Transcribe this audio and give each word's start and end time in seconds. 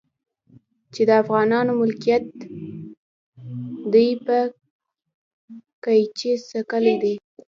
چې 0.93 1.01
د 1.09 1.11
افغانانو 1.23 1.71
ملکيت 1.81 2.25
دی 3.93 4.09
په 4.25 4.37
قيچي 5.83 6.33
څکلي 6.49 6.95
دي. 7.03 7.13